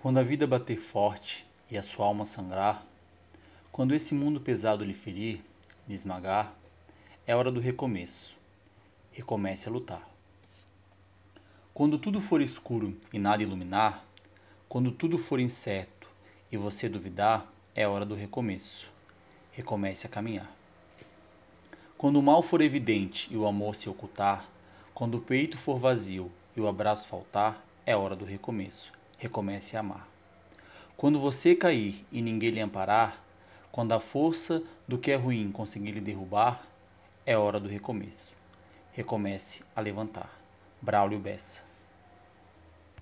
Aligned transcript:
Quando 0.00 0.18
a 0.18 0.22
vida 0.22 0.46
bater 0.46 0.76
forte 0.76 1.44
e 1.68 1.76
a 1.76 1.82
sua 1.82 2.06
alma 2.06 2.24
sangrar, 2.24 2.86
quando 3.72 3.96
esse 3.96 4.14
mundo 4.14 4.40
pesado 4.40 4.84
lhe 4.84 4.94
ferir, 4.94 5.40
lhe 5.88 5.94
esmagar, 5.94 6.54
é 7.26 7.34
hora 7.34 7.50
do 7.50 7.58
recomeço. 7.58 8.36
Recomece 9.10 9.68
a 9.68 9.72
lutar. 9.72 10.08
Quando 11.74 11.98
tudo 11.98 12.20
for 12.20 12.40
escuro 12.40 12.96
e 13.12 13.18
nada 13.18 13.42
iluminar, 13.42 14.04
quando 14.68 14.92
tudo 14.92 15.18
for 15.18 15.40
incerto 15.40 16.08
e 16.52 16.56
você 16.56 16.88
duvidar, 16.88 17.52
é 17.74 17.84
hora 17.88 18.06
do 18.06 18.14
recomeço. 18.14 18.88
Recomece 19.50 20.06
a 20.06 20.10
caminhar. 20.10 20.48
Quando 21.96 22.20
o 22.20 22.22
mal 22.22 22.40
for 22.40 22.60
evidente 22.60 23.26
e 23.32 23.36
o 23.36 23.48
amor 23.48 23.74
se 23.74 23.88
ocultar, 23.88 24.48
quando 24.94 25.16
o 25.16 25.20
peito 25.20 25.58
for 25.58 25.76
vazio 25.76 26.30
e 26.56 26.60
o 26.60 26.68
abraço 26.68 27.08
faltar, 27.08 27.66
é 27.84 27.96
hora 27.96 28.14
do 28.14 28.24
recomeço 28.24 28.96
recomece 29.18 29.76
a 29.76 29.80
amar. 29.80 30.08
Quando 30.96 31.20
você 31.20 31.54
cair 31.54 32.06
e 32.10 32.22
ninguém 32.22 32.50
lhe 32.50 32.60
amparar, 32.60 33.22
quando 33.70 33.92
a 33.92 34.00
força 34.00 34.62
do 34.86 34.96
que 34.96 35.10
é 35.10 35.16
ruim 35.16 35.52
conseguir 35.52 35.92
lhe 35.92 36.00
derrubar, 36.00 36.66
é 37.26 37.36
hora 37.36 37.60
do 37.60 37.68
recomeço. 37.68 38.32
Recomece 38.92 39.62
a 39.76 39.80
levantar. 39.80 40.30
Braulio 40.80 41.18
Bessa 41.18 41.67